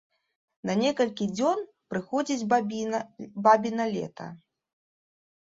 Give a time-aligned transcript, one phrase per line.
[0.69, 1.59] На некалькі дзён
[1.95, 2.47] прыходзіць
[3.49, 4.27] бабіна лета.